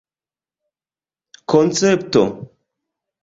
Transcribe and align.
koncepto 1.49 2.21